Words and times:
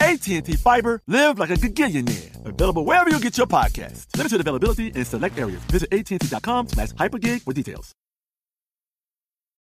AT&T 0.00 0.56
Fiber, 0.56 1.02
live 1.06 1.38
like 1.38 1.50
a 1.50 1.54
gigillionaire. 1.54 2.46
Available 2.46 2.84
wherever 2.84 3.10
you 3.10 3.20
get 3.20 3.36
your 3.36 3.46
podcast. 3.46 4.06
Limited 4.16 4.40
availability 4.40 4.88
in 4.88 5.04
select 5.04 5.38
areas. 5.38 5.60
Visit 5.64 5.92
AT&T.com 5.92 6.68
slash 6.68 6.90
hypergig 6.92 7.42
for 7.42 7.52
details. 7.52 7.94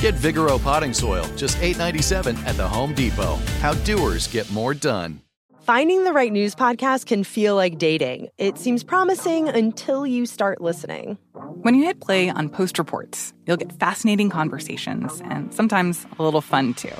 Get 0.00 0.14
Vigoro 0.14 0.60
potting 0.62 0.94
soil, 0.94 1.26
just 1.36 1.58
$8.97 1.58 2.46
at 2.46 2.56
the 2.56 2.66
Home 2.66 2.94
Depot. 2.94 3.36
How 3.60 3.74
doers 3.74 4.26
get 4.28 4.50
more 4.50 4.72
done. 4.72 5.20
Finding 5.60 6.04
the 6.04 6.12
right 6.14 6.32
news 6.32 6.54
podcast 6.54 7.04
can 7.04 7.22
feel 7.22 7.54
like 7.54 7.76
dating. 7.76 8.30
It 8.38 8.56
seems 8.56 8.82
promising 8.82 9.50
until 9.50 10.06
you 10.06 10.24
start 10.24 10.62
listening. 10.62 11.18
When 11.34 11.74
you 11.74 11.84
hit 11.84 12.00
play 12.00 12.30
on 12.30 12.48
Post 12.48 12.78
Reports, 12.78 13.34
you'll 13.46 13.58
get 13.58 13.78
fascinating 13.78 14.30
conversations 14.30 15.20
and 15.26 15.52
sometimes 15.52 16.06
a 16.18 16.22
little 16.22 16.40
fun 16.40 16.72
too. 16.72 16.94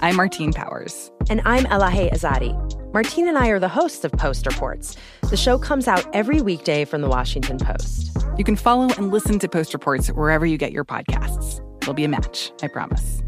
I'm 0.00 0.16
Martine 0.16 0.52
Powers. 0.52 1.12
And 1.30 1.40
I'm 1.44 1.66
Elahe 1.66 2.10
Izadi. 2.12 2.52
Martine 2.92 3.28
and 3.28 3.38
I 3.38 3.46
are 3.50 3.60
the 3.60 3.68
hosts 3.68 4.04
of 4.04 4.10
Post 4.10 4.44
Reports. 4.44 4.96
The 5.30 5.36
show 5.36 5.56
comes 5.56 5.86
out 5.86 6.04
every 6.12 6.42
weekday 6.42 6.84
from 6.84 7.00
the 7.00 7.08
Washington 7.08 7.58
Post. 7.58 8.10
You 8.36 8.42
can 8.42 8.56
follow 8.56 8.88
and 8.96 9.12
listen 9.12 9.38
to 9.38 9.48
Post 9.48 9.72
Reports 9.72 10.08
wherever 10.08 10.44
you 10.44 10.58
get 10.58 10.72
your 10.72 10.84
podcasts. 10.84 11.64
It'll 11.82 11.94
be 11.94 12.04
a 12.04 12.08
match, 12.08 12.52
I 12.62 12.68
promise. 12.68 13.22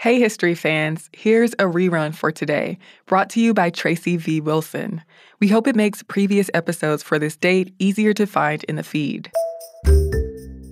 Hey, 0.00 0.20
history 0.20 0.54
fans, 0.54 1.10
here's 1.12 1.54
a 1.54 1.64
rerun 1.64 2.14
for 2.14 2.30
today, 2.30 2.78
brought 3.06 3.30
to 3.30 3.40
you 3.40 3.52
by 3.52 3.70
Tracy 3.70 4.16
V. 4.16 4.40
Wilson. 4.40 5.02
We 5.40 5.48
hope 5.48 5.66
it 5.66 5.74
makes 5.74 6.04
previous 6.04 6.48
episodes 6.54 7.02
for 7.02 7.18
this 7.18 7.36
date 7.36 7.74
easier 7.80 8.12
to 8.14 8.24
find 8.24 8.62
in 8.64 8.76
the 8.76 8.84
feed. 8.84 9.28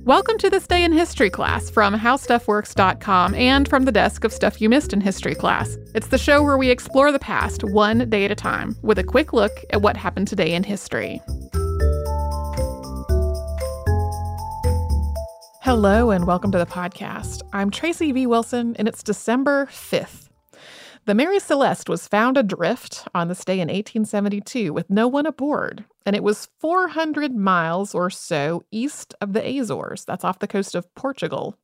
Welcome 0.04 0.38
to 0.38 0.48
This 0.48 0.68
Day 0.68 0.84
in 0.84 0.92
History 0.92 1.30
class 1.30 1.68
from 1.68 1.92
HowStuffWorks.com 1.92 3.34
and 3.34 3.66
from 3.66 3.84
the 3.84 3.90
desk 3.90 4.22
of 4.22 4.32
Stuff 4.32 4.60
You 4.60 4.68
Missed 4.68 4.92
in 4.92 5.00
History 5.00 5.34
class. 5.34 5.76
It's 5.96 6.06
the 6.06 6.16
show 6.18 6.44
where 6.44 6.56
we 6.56 6.70
explore 6.70 7.10
the 7.10 7.18
past 7.18 7.64
one 7.64 8.08
day 8.08 8.24
at 8.24 8.30
a 8.30 8.36
time 8.36 8.76
with 8.82 9.00
a 9.00 9.02
quick 9.02 9.32
look 9.32 9.50
at 9.70 9.82
what 9.82 9.96
happened 9.96 10.28
today 10.28 10.54
in 10.54 10.62
history. 10.62 11.20
Hello, 15.66 16.12
and 16.12 16.28
welcome 16.28 16.52
to 16.52 16.58
the 16.58 16.64
podcast. 16.64 17.42
I'm 17.52 17.72
Tracy 17.72 18.12
V. 18.12 18.28
Wilson, 18.28 18.76
and 18.78 18.86
it's 18.86 19.02
December 19.02 19.66
5th. 19.66 20.28
The 21.06 21.14
Mary 21.14 21.40
Celeste 21.40 21.88
was 21.88 22.06
found 22.06 22.36
adrift 22.36 23.08
on 23.16 23.26
this 23.26 23.44
day 23.44 23.54
in 23.54 23.66
1872 23.66 24.72
with 24.72 24.88
no 24.88 25.08
one 25.08 25.26
aboard, 25.26 25.84
and 26.06 26.14
it 26.14 26.22
was 26.22 26.50
400 26.60 27.34
miles 27.34 27.96
or 27.96 28.10
so 28.10 28.62
east 28.70 29.16
of 29.20 29.32
the 29.32 29.42
Azores. 29.44 30.04
That's 30.04 30.22
off 30.22 30.38
the 30.38 30.46
coast 30.46 30.76
of 30.76 30.94
Portugal. 30.94 31.58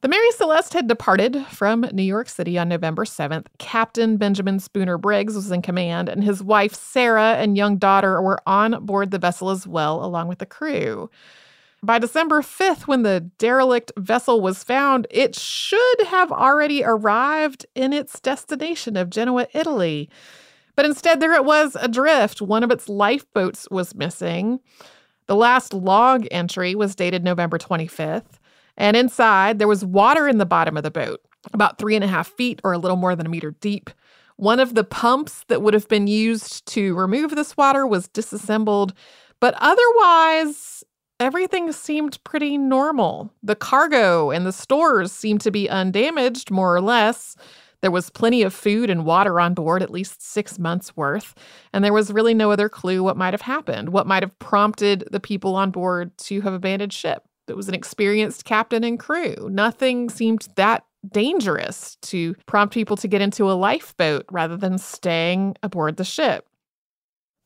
The 0.00 0.08
Mary 0.08 0.30
Celeste 0.30 0.72
had 0.72 0.88
departed 0.88 1.36
from 1.48 1.82
New 1.92 2.02
York 2.02 2.30
City 2.30 2.56
on 2.56 2.70
November 2.70 3.04
7th. 3.04 3.48
Captain 3.58 4.16
Benjamin 4.16 4.58
Spooner 4.58 4.96
Briggs 4.96 5.34
was 5.34 5.50
in 5.50 5.60
command, 5.60 6.08
and 6.08 6.24
his 6.24 6.42
wife 6.42 6.74
Sarah 6.74 7.34
and 7.34 7.58
young 7.58 7.76
daughter 7.76 8.22
were 8.22 8.40
on 8.46 8.86
board 8.86 9.10
the 9.10 9.18
vessel 9.18 9.50
as 9.50 9.66
well, 9.66 10.02
along 10.02 10.28
with 10.28 10.38
the 10.38 10.46
crew. 10.46 11.10
By 11.82 11.98
December 11.98 12.42
5th, 12.42 12.86
when 12.86 13.04
the 13.04 13.20
derelict 13.38 13.90
vessel 13.96 14.42
was 14.42 14.62
found, 14.62 15.06
it 15.10 15.34
should 15.34 16.02
have 16.08 16.30
already 16.30 16.84
arrived 16.84 17.64
in 17.74 17.94
its 17.94 18.20
destination 18.20 18.96
of 18.98 19.08
Genoa, 19.08 19.46
Italy. 19.54 20.10
But 20.76 20.84
instead, 20.84 21.20
there 21.20 21.34
it 21.34 21.44
was 21.44 21.76
adrift. 21.80 22.42
One 22.42 22.62
of 22.62 22.70
its 22.70 22.88
lifeboats 22.88 23.66
was 23.70 23.94
missing. 23.94 24.60
The 25.26 25.36
last 25.36 25.72
log 25.72 26.26
entry 26.30 26.74
was 26.74 26.94
dated 26.94 27.24
November 27.24 27.56
25th. 27.56 28.38
And 28.76 28.96
inside, 28.96 29.58
there 29.58 29.68
was 29.68 29.84
water 29.84 30.28
in 30.28 30.38
the 30.38 30.46
bottom 30.46 30.76
of 30.76 30.82
the 30.82 30.90
boat, 30.90 31.20
about 31.54 31.78
three 31.78 31.94
and 31.94 32.04
a 32.04 32.08
half 32.08 32.28
feet 32.28 32.60
or 32.62 32.72
a 32.72 32.78
little 32.78 32.96
more 32.96 33.16
than 33.16 33.26
a 33.26 33.30
meter 33.30 33.52
deep. 33.52 33.90
One 34.36 34.60
of 34.60 34.74
the 34.74 34.84
pumps 34.84 35.44
that 35.48 35.62
would 35.62 35.74
have 35.74 35.88
been 35.88 36.06
used 36.06 36.64
to 36.68 36.94
remove 36.94 37.34
this 37.34 37.56
water 37.56 37.86
was 37.86 38.08
disassembled, 38.08 38.94
but 39.38 39.54
otherwise, 39.58 40.82
everything 41.20 41.70
seemed 41.72 42.22
pretty 42.24 42.58
normal. 42.58 43.32
The 43.42 43.54
cargo 43.54 44.30
and 44.30 44.46
the 44.46 44.52
stores 44.52 45.12
seemed 45.12 45.42
to 45.42 45.50
be 45.50 45.68
undamaged, 45.68 46.50
more 46.50 46.74
or 46.74 46.80
less. 46.80 47.36
There 47.82 47.90
was 47.90 48.10
plenty 48.10 48.42
of 48.42 48.52
food 48.52 48.90
and 48.90 49.04
water 49.04 49.40
on 49.40 49.54
board, 49.54 49.82
at 49.82 49.90
least 49.90 50.22
six 50.22 50.58
months 50.58 50.96
worth, 50.96 51.34
and 51.72 51.84
there 51.84 51.92
was 51.92 52.12
really 52.12 52.34
no 52.34 52.50
other 52.50 52.68
clue 52.68 53.02
what 53.02 53.16
might 53.16 53.32
have 53.32 53.40
happened, 53.42 53.90
what 53.90 54.06
might 54.06 54.22
have 54.22 54.38
prompted 54.38 55.04
the 55.10 55.20
people 55.20 55.54
on 55.54 55.70
board 55.70 56.16
to 56.18 56.40
have 56.42 56.52
abandoned 56.52 56.92
ship. 56.92 57.24
It 57.48 57.56
was 57.56 57.68
an 57.68 57.74
experienced 57.74 58.44
captain 58.44 58.84
and 58.84 58.98
crew. 58.98 59.48
Nothing 59.50 60.10
seemed 60.10 60.48
that 60.56 60.84
dangerous 61.10 61.96
to 62.02 62.34
prompt 62.46 62.74
people 62.74 62.96
to 62.98 63.08
get 63.08 63.22
into 63.22 63.50
a 63.50 63.54
lifeboat 63.54 64.26
rather 64.30 64.56
than 64.56 64.76
staying 64.76 65.56
aboard 65.62 65.96
the 65.96 66.04
ship. 66.04 66.46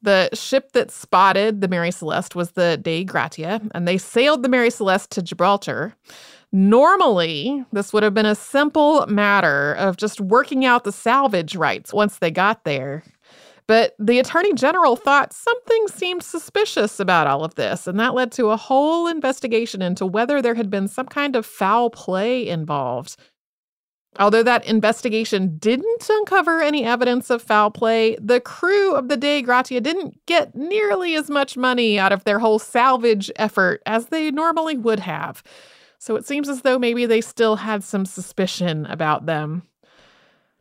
The 0.04 0.28
ship 0.34 0.72
that 0.72 0.90
spotted 0.90 1.62
the 1.62 1.68
Mary 1.68 1.90
Celeste 1.90 2.36
was 2.36 2.50
the 2.50 2.76
Dei 2.76 3.04
Gratia, 3.04 3.62
and 3.74 3.88
they 3.88 3.96
sailed 3.96 4.42
the 4.42 4.50
Mary 4.50 4.68
Celeste 4.68 5.10
to 5.12 5.22
Gibraltar. 5.22 5.96
Normally, 6.52 7.64
this 7.72 7.90
would 7.94 8.02
have 8.02 8.12
been 8.12 8.26
a 8.26 8.34
simple 8.34 9.06
matter 9.06 9.72
of 9.72 9.96
just 9.96 10.20
working 10.20 10.66
out 10.66 10.84
the 10.84 10.92
salvage 10.92 11.56
rights 11.56 11.94
once 11.94 12.18
they 12.18 12.30
got 12.30 12.64
there. 12.64 13.02
But 13.66 13.94
the 13.98 14.18
Attorney 14.18 14.52
General 14.52 14.94
thought 14.94 15.32
something 15.32 15.88
seemed 15.88 16.22
suspicious 16.22 17.00
about 17.00 17.26
all 17.26 17.42
of 17.42 17.54
this, 17.54 17.86
and 17.86 17.98
that 17.98 18.12
led 18.12 18.30
to 18.32 18.50
a 18.50 18.58
whole 18.58 19.06
investigation 19.06 19.80
into 19.80 20.04
whether 20.04 20.42
there 20.42 20.54
had 20.54 20.68
been 20.68 20.86
some 20.86 21.06
kind 21.06 21.34
of 21.34 21.46
foul 21.46 21.88
play 21.88 22.46
involved. 22.46 23.16
Although 24.18 24.44
that 24.44 24.64
investigation 24.66 25.58
didn't 25.58 26.08
uncover 26.08 26.62
any 26.62 26.84
evidence 26.84 27.30
of 27.30 27.42
foul 27.42 27.70
play, 27.70 28.16
the 28.20 28.40
crew 28.40 28.94
of 28.94 29.08
the 29.08 29.16
Dei 29.16 29.42
Gratia 29.42 29.80
didn't 29.80 30.24
get 30.26 30.54
nearly 30.54 31.16
as 31.16 31.28
much 31.28 31.56
money 31.56 31.98
out 31.98 32.12
of 32.12 32.22
their 32.24 32.38
whole 32.38 32.60
salvage 32.60 33.30
effort 33.36 33.82
as 33.86 34.06
they 34.06 34.30
normally 34.30 34.76
would 34.76 35.00
have. 35.00 35.42
So 35.98 36.16
it 36.16 36.26
seems 36.26 36.48
as 36.48 36.62
though 36.62 36.78
maybe 36.78 37.06
they 37.06 37.20
still 37.20 37.56
had 37.56 37.82
some 37.82 38.06
suspicion 38.06 38.86
about 38.86 39.26
them. 39.26 39.62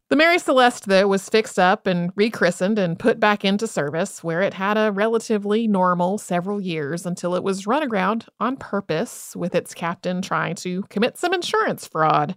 The 0.10 0.18
Mary 0.18 0.38
Celeste, 0.38 0.86
though, 0.86 1.08
was 1.08 1.30
fixed 1.30 1.58
up 1.58 1.88
and 1.88 2.12
rechristened 2.16 2.78
and 2.78 3.00
put 3.00 3.20
back 3.20 3.44
into 3.44 3.68
service, 3.68 4.24
where 4.24 4.42
it 4.42 4.54
had 4.54 4.78
a 4.78 4.92
relatively 4.92 5.68
normal 5.68 6.18
several 6.18 6.62
years 6.62 7.06
until 7.06 7.36
it 7.36 7.44
was 7.44 7.66
run 7.66 7.84
aground 7.84 8.26
on 8.40 8.58
purpose, 8.58 9.36
with 9.36 9.56
its 9.56 9.74
captain 9.74 10.22
trying 10.22 10.56
to 10.56 10.84
commit 10.84 11.18
some 11.18 11.34
insurance 11.34 11.88
fraud. 11.88 12.36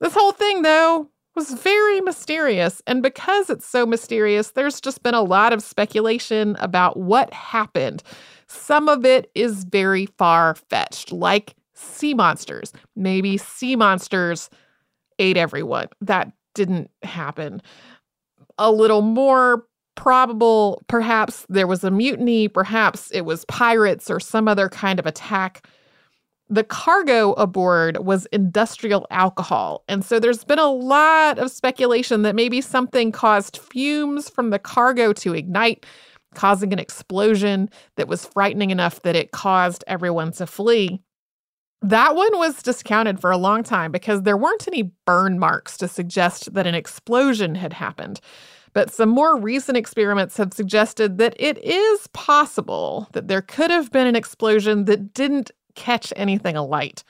This 0.00 0.14
whole 0.14 0.32
thing, 0.32 0.62
though, 0.62 1.10
was 1.34 1.52
very 1.52 2.00
mysterious. 2.00 2.82
And 2.86 3.02
because 3.02 3.48
it's 3.50 3.66
so 3.66 3.86
mysterious, 3.86 4.50
there's 4.50 4.80
just 4.80 5.02
been 5.02 5.14
a 5.14 5.22
lot 5.22 5.52
of 5.52 5.62
speculation 5.62 6.56
about 6.58 6.96
what 6.96 7.32
happened. 7.32 8.02
Some 8.48 8.88
of 8.88 9.04
it 9.04 9.30
is 9.34 9.64
very 9.64 10.06
far 10.06 10.54
fetched, 10.54 11.12
like 11.12 11.54
sea 11.74 12.14
monsters. 12.14 12.72
Maybe 12.96 13.36
sea 13.36 13.76
monsters 13.76 14.50
ate 15.18 15.36
everyone. 15.36 15.88
That 16.00 16.32
didn't 16.54 16.90
happen. 17.02 17.62
A 18.58 18.72
little 18.72 19.02
more 19.02 19.64
probable, 19.94 20.82
perhaps 20.88 21.44
there 21.48 21.66
was 21.66 21.84
a 21.84 21.90
mutiny, 21.90 22.48
perhaps 22.48 23.10
it 23.10 23.22
was 23.22 23.44
pirates 23.46 24.10
or 24.10 24.20
some 24.20 24.48
other 24.48 24.68
kind 24.68 24.98
of 24.98 25.06
attack. 25.06 25.66
The 26.50 26.64
cargo 26.64 27.32
aboard 27.34 27.98
was 27.98 28.26
industrial 28.26 29.06
alcohol. 29.10 29.84
And 29.86 30.04
so 30.04 30.18
there's 30.18 30.44
been 30.44 30.58
a 30.58 30.72
lot 30.72 31.38
of 31.38 31.50
speculation 31.50 32.22
that 32.22 32.34
maybe 32.34 32.60
something 32.62 33.12
caused 33.12 33.58
fumes 33.58 34.30
from 34.30 34.50
the 34.50 34.58
cargo 34.58 35.12
to 35.14 35.34
ignite, 35.34 35.84
causing 36.34 36.72
an 36.72 36.78
explosion 36.78 37.68
that 37.96 38.08
was 38.08 38.24
frightening 38.24 38.70
enough 38.70 39.02
that 39.02 39.16
it 39.16 39.32
caused 39.32 39.84
everyone 39.86 40.32
to 40.32 40.46
flee. 40.46 41.02
That 41.82 42.16
one 42.16 42.36
was 42.38 42.62
discounted 42.62 43.20
for 43.20 43.30
a 43.30 43.36
long 43.36 43.62
time 43.62 43.92
because 43.92 44.22
there 44.22 44.36
weren't 44.36 44.66
any 44.66 44.90
burn 45.04 45.38
marks 45.38 45.76
to 45.78 45.86
suggest 45.86 46.54
that 46.54 46.66
an 46.66 46.74
explosion 46.74 47.54
had 47.54 47.72
happened. 47.74 48.20
But 48.72 48.92
some 48.92 49.08
more 49.08 49.38
recent 49.38 49.76
experiments 49.76 50.36
have 50.36 50.52
suggested 50.52 51.18
that 51.18 51.36
it 51.38 51.58
is 51.58 52.06
possible 52.08 53.08
that 53.12 53.28
there 53.28 53.42
could 53.42 53.70
have 53.70 53.90
been 53.92 54.06
an 54.06 54.16
explosion 54.16 54.86
that 54.86 55.14
didn't 55.14 55.50
catch 55.78 56.12
anything 56.16 56.56
alight. 56.56 57.04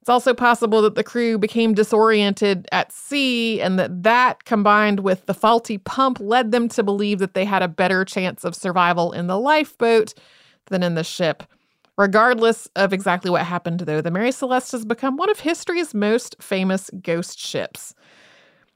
It's 0.00 0.08
also 0.08 0.32
possible 0.32 0.80
that 0.82 0.94
the 0.94 1.04
crew 1.04 1.36
became 1.36 1.74
disoriented 1.74 2.66
at 2.72 2.90
sea 2.90 3.60
and 3.60 3.78
that 3.78 4.02
that 4.02 4.44
combined 4.46 5.00
with 5.00 5.26
the 5.26 5.34
faulty 5.34 5.76
pump 5.76 6.18
led 6.20 6.52
them 6.52 6.68
to 6.70 6.82
believe 6.82 7.18
that 7.18 7.34
they 7.34 7.44
had 7.44 7.62
a 7.62 7.68
better 7.68 8.04
chance 8.06 8.42
of 8.42 8.54
survival 8.54 9.12
in 9.12 9.26
the 9.26 9.38
lifeboat 9.38 10.14
than 10.66 10.82
in 10.82 10.94
the 10.94 11.04
ship. 11.04 11.42
Regardless 11.98 12.66
of 12.76 12.94
exactly 12.94 13.30
what 13.30 13.44
happened, 13.44 13.80
though, 13.80 14.00
the 14.00 14.10
Mary 14.10 14.32
Celeste 14.32 14.72
has 14.72 14.86
become 14.86 15.18
one 15.18 15.28
of 15.28 15.40
history's 15.40 15.92
most 15.92 16.34
famous 16.40 16.90
ghost 17.02 17.38
ships. 17.38 17.94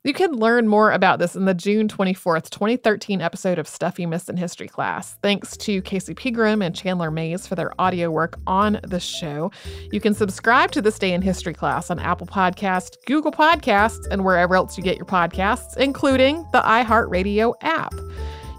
You 0.06 0.12
can 0.12 0.32
learn 0.32 0.68
more 0.68 0.92
about 0.92 1.18
this 1.18 1.34
in 1.34 1.46
the 1.46 1.54
June 1.54 1.88
24th, 1.88 2.50
2013 2.50 3.22
episode 3.22 3.58
of 3.58 3.66
Stuff 3.66 3.98
You 3.98 4.06
Missed 4.06 4.28
in 4.28 4.36
History 4.36 4.68
Class. 4.68 5.16
Thanks 5.22 5.56
to 5.56 5.80
Casey 5.80 6.12
Pegram 6.12 6.60
and 6.60 6.76
Chandler 6.76 7.10
Mays 7.10 7.46
for 7.46 7.54
their 7.54 7.72
audio 7.80 8.10
work 8.10 8.38
on 8.46 8.78
the 8.82 9.00
show. 9.00 9.50
You 9.92 10.02
can 10.02 10.12
subscribe 10.12 10.72
to 10.72 10.82
This 10.82 10.98
Day 10.98 11.14
in 11.14 11.22
History 11.22 11.54
Class 11.54 11.90
on 11.90 11.98
Apple 11.98 12.26
Podcasts, 12.26 12.96
Google 13.06 13.32
Podcasts, 13.32 14.06
and 14.10 14.26
wherever 14.26 14.54
else 14.54 14.76
you 14.76 14.84
get 14.84 14.98
your 14.98 15.06
podcasts, 15.06 15.74
including 15.78 16.46
the 16.52 16.60
iHeartRadio 16.60 17.54
app. 17.62 17.94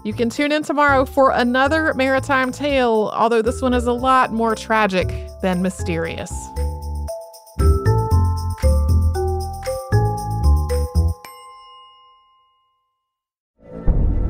You 0.04 0.14
can 0.14 0.30
tune 0.30 0.50
in 0.50 0.64
tomorrow 0.64 1.04
for 1.04 1.30
another 1.30 1.94
maritime 1.94 2.50
tale, 2.50 3.12
although 3.14 3.42
this 3.42 3.62
one 3.62 3.72
is 3.72 3.86
a 3.86 3.92
lot 3.92 4.32
more 4.32 4.56
tragic 4.56 5.06
than 5.42 5.62
mysterious. 5.62 6.32